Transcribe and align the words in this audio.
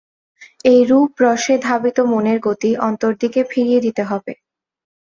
এই 0.65 0.79
রূপ-রসে 0.85 1.55
ধাবিত 1.59 1.97
মনের 2.11 2.39
গতি 2.39 2.71
অন্তর্দিকে 2.87 3.41
ফিরিয়ে 3.43 3.79
দিতে 3.81 4.03
হবে। 4.03 4.33